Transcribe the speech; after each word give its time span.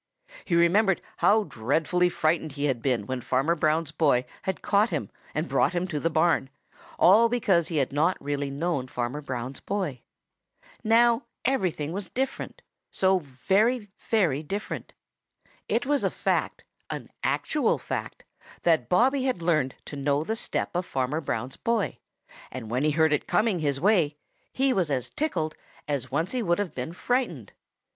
He 0.45 0.55
remembered 0.55 0.99
how 1.17 1.43
dreadfully 1.43 2.09
frightened 2.09 2.53
he 2.53 2.63
had 2.65 2.81
been 2.81 3.05
when 3.05 3.21
Farmer 3.21 3.53
Brown's 3.53 3.91
boy 3.91 4.25
had 4.41 4.63
caught 4.63 4.89
him 4.89 5.11
and 5.35 5.47
brought 5.47 5.73
him 5.73 5.87
to 5.89 5.99
the 5.99 6.09
barn, 6.09 6.49
all 6.97 7.29
because 7.29 7.67
he 7.67 7.77
had 7.77 7.93
not 7.93 8.17
really 8.19 8.49
known 8.49 8.87
Farmer 8.87 9.21
Brown's 9.21 9.59
boy. 9.59 10.01
Now 10.83 11.25
everything 11.45 11.91
was 11.93 12.09
different, 12.09 12.63
so 12.89 13.19
very, 13.19 13.89
very 13.99 14.41
different. 14.41 14.91
It 15.69 15.85
was 15.85 16.03
a 16.03 16.09
fact, 16.09 16.63
an 16.89 17.07
actual 17.23 17.77
fact, 17.77 18.25
that 18.63 18.89
Bobby 18.89 19.25
had 19.25 19.43
learned 19.43 19.75
to 19.85 19.95
know 19.95 20.23
the 20.23 20.35
step 20.35 20.75
of 20.75 20.83
Farmer 20.83 21.21
Brown's 21.21 21.57
boy, 21.57 21.99
and 22.49 22.71
when 22.71 22.83
he 22.83 22.89
heard 22.89 23.13
it 23.13 23.27
coming 23.27 23.59
his 23.59 23.79
way, 23.79 24.17
he 24.51 24.73
was 24.73 24.89
as 24.89 25.11
tickled 25.11 25.53
as 25.87 26.09
once 26.09 26.31
he 26.31 26.41
would 26.41 26.57
have 26.57 26.73
been 26.73 26.91
frightened. 26.91 27.53